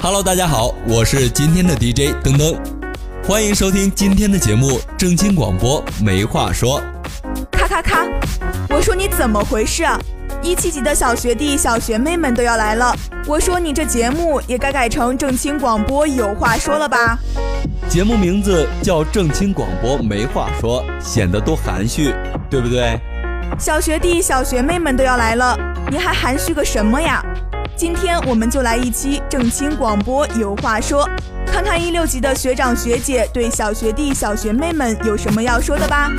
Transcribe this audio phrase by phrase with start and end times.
[0.00, 2.56] Hello，大家好，我是今天的 DJ 噔噔，
[3.26, 6.80] 欢迎收听今天的节目正经广播，没话说。
[7.50, 8.06] 咔咔咔！
[8.70, 9.98] 我说你怎么回事啊？
[10.40, 12.94] 一七级的小学弟、小学妹们都要来了，
[13.26, 17.18] 我说你这节目也该改成正清广播有话说了吧？
[17.88, 22.14] 节目名字叫正清广播没话说，显得多含蓄，
[22.48, 23.00] 对不对？
[23.58, 25.58] 小学弟、小学妹们都要来了，
[25.90, 27.20] 你还含蓄个什么呀？
[27.78, 31.08] 今天我们就来一期正清广播有话说，
[31.46, 36.10] 看看一六级的学长学姐对小学弟、小学妹们有什么要说的吧。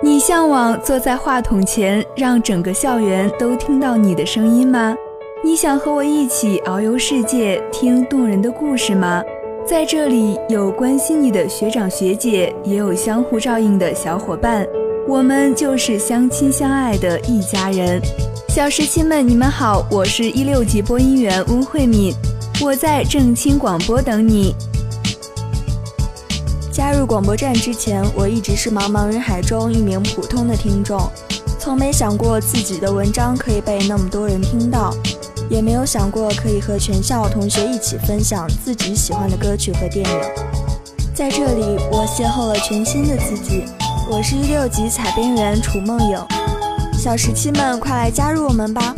[0.00, 4.94] 你向往坐在话筒前，让整个校园都听到你的声音吗？
[5.42, 9.24] 你想和我一起遨游世界，听动人的故事吗？
[9.66, 14.64] 在这里有关心你的学长学姐，也有相互照应的小伙伴，
[15.06, 18.00] 我们就是相亲相爱的一家人。
[18.48, 22.14] 小十七们，你们好，我是一六级播音员温慧敏，
[22.62, 24.54] 我在正清广播等你。
[26.72, 30.98] 加入广播站之前，我一直是茫茫人海中一名普通的听众，
[31.58, 34.94] 从没想过自己的文章可以被那么多人听到，
[35.50, 40.20] 也没有想过可以和全校同学一起分享自己喜欢的歌曲和电影。
[41.14, 43.64] 在这里，我邂逅了全新的自己。
[44.06, 46.18] 我是一六级采编员楚梦影，
[46.92, 48.94] 小十七们，快来加入我们吧！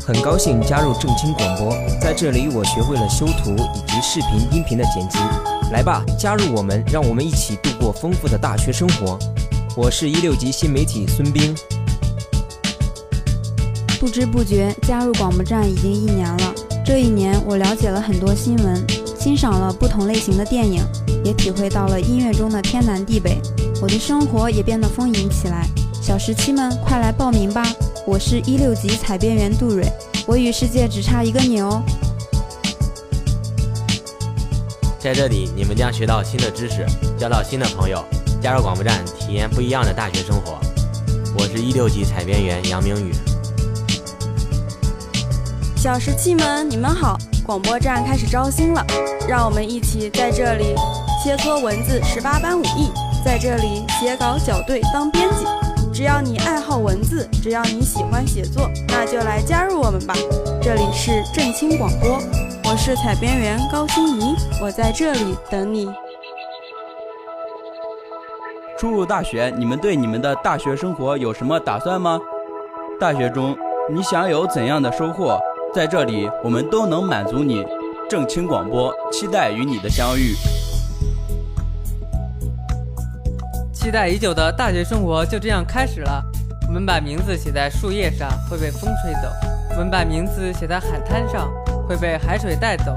[0.00, 5.18] 很高兴加入正清广播，在这里我学会了修图以及视频、音频的剪辑。
[5.70, 9.18] 来吧，加入我们，让我们一起度过丰富的大学生活。
[9.76, 11.54] 我是一六级新媒体孙兵。
[14.00, 16.54] 不知不觉加入广播站已经一年了，
[16.86, 18.86] 这一年我了解了很多新闻，
[19.28, 20.82] 欣赏了不同类型的电影，
[21.22, 23.38] 也体会到了音乐中的天南地北，
[23.78, 25.68] 我的生活也变得丰盈起来。
[26.00, 27.62] 小十七们，快来报名吧！
[28.06, 29.86] 我是一六级采编员杜蕊，
[30.26, 31.82] 我与世界只差一个你哦。
[34.98, 36.86] 在这里，你们将学到新的知识，
[37.18, 38.02] 交到新的朋友，
[38.40, 40.58] 加入广播站，体验不一样的大学生活。
[41.38, 43.12] 我是一六级采编员杨明宇。
[45.76, 47.18] 小十七们，你们好！
[47.48, 48.84] 广播站开始招新了，
[49.26, 50.74] 让我们一起在这里
[51.24, 52.92] 切磋文字十八般武艺，
[53.24, 55.46] 在这里写稿校对当编辑。
[55.90, 60.14] 只要你爱好文字，只要你喜欢写作，那就来加入我们吧！
[60.60, 62.18] 这里是正清广播，
[62.70, 65.88] 我是采编员高欣怡，我在这里等你。
[68.78, 72.20] 初入大学，你们对你们的大学生活有什么打算吗？
[73.00, 73.56] 大学中
[73.90, 75.40] 你想有怎样的收获？
[75.74, 77.64] 在这里，我们都能满足你。
[78.08, 80.34] 正清广播，期待与你的相遇。
[83.70, 86.24] 期待已久的大学生活就这样开始了。
[86.66, 89.28] 我们把名字写在树叶上，会被风吹走；
[89.72, 91.52] 我们把名字写在海滩上，
[91.86, 92.92] 会被海水带走；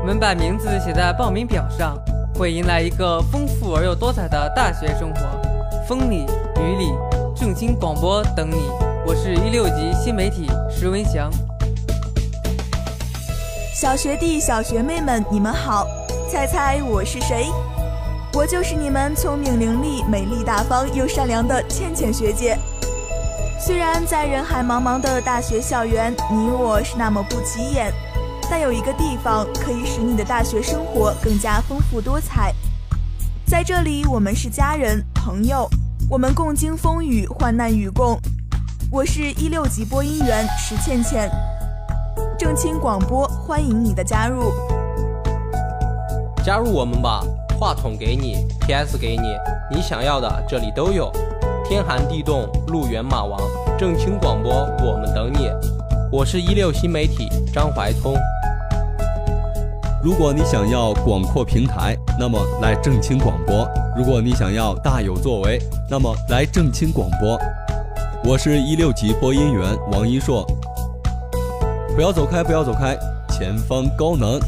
[0.00, 1.96] 我们把名字写在报名表上，
[2.34, 5.20] 会迎来一个丰富而又多彩的大学生活。
[5.86, 6.24] 风里
[6.56, 6.92] 雨里，
[7.34, 8.70] 正清广播等你。
[9.06, 11.30] 我是一六级新媒体石文祥。
[13.78, 15.86] 小学弟、小学妹们，你们好！
[16.32, 17.50] 猜猜我是谁？
[18.32, 22.58] 我就是你们聪明伶俐、美丽大方又善良的倩倩学姐。
[23.60, 27.92] 虽然在人海茫茫的大学校园，你我是那么不起眼，
[28.50, 32.54] 但有一个地方可以使你的大学生活更加丰富多彩。
[33.46, 35.68] 在这里，我们是家人、朋友，
[36.08, 38.18] 我们共经风雨，患难与共。
[38.90, 41.30] 我是一六级播音员石倩倩，
[42.38, 44.52] 正清广播欢迎你的加入，
[46.44, 47.24] 加入我们吧！
[47.58, 49.34] 话筒给你，PS 给你，
[49.74, 51.10] 你想要的这里都有。
[51.64, 53.40] 天寒地冻，路远马亡，
[53.78, 54.52] 正清广播，
[54.84, 55.48] 我们等你。
[56.12, 58.14] 我是一六新媒体张怀聪。
[60.02, 63.66] 如果你想要广阔平台，那么来正清广播；
[63.96, 65.58] 如果你想要大有作为，
[65.90, 67.38] 那么来正清广播。
[68.22, 70.46] 我是一六级播音员王一硕。
[71.96, 72.94] 不要走开，不要走开，
[73.30, 74.38] 前方高能。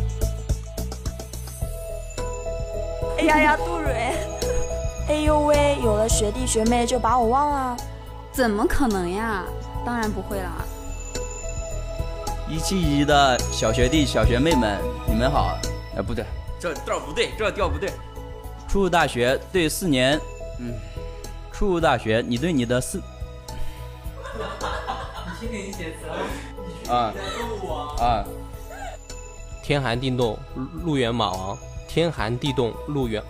[3.17, 4.13] 哎呀呀，杜蕊！
[5.09, 7.77] 哎呦喂，有了学弟学妹就把我忘了？
[8.33, 9.47] 怎么可能呀？
[9.83, 10.63] 当然不会啦！
[12.51, 15.57] 一七级的小学弟小学妹们，你们好！
[15.97, 16.27] 哎，不对，
[16.61, 17.91] 这调不对，这调不对。
[18.69, 20.21] 初入大学对四年，
[20.61, 20.75] 嗯，
[21.51, 23.01] 初入大学，你对你的四，
[25.41, 25.99] 你先给你写词
[26.91, 27.15] 啊
[28.01, 28.25] 啊！
[29.63, 30.37] 天寒地冻，
[30.85, 31.57] 路远马亡。
[31.87, 33.23] 天寒地冻，路远。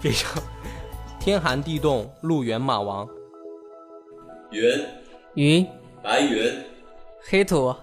[0.00, 0.26] 别笑。
[1.20, 3.06] 天寒地冻，路远马亡。
[4.50, 4.86] 云
[5.34, 5.66] 云、
[6.02, 6.64] 白云、
[7.20, 7.74] 黑土。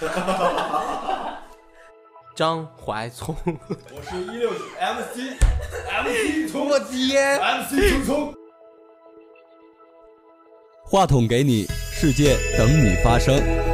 [2.34, 5.36] 张怀聪， 我是一六 MC
[5.86, 8.34] MC 聪，我天，MC 聪聪。
[10.92, 13.71] 话筒给你，世界等你发声。